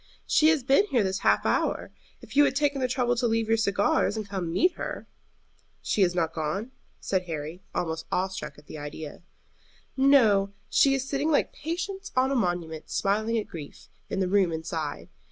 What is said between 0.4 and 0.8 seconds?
has